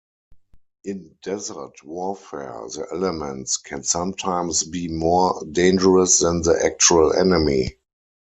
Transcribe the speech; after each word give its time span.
In 0.83 1.15
desert 1.21 1.83
warfare 1.83 2.63
the 2.73 2.87
elements 2.91 3.57
can 3.57 3.83
sometimes 3.83 4.63
be 4.63 4.87
more 4.87 5.39
dangerous 5.51 6.17
than 6.17 6.41
the 6.41 6.59
actual 6.65 7.13
enemy. 7.13 7.75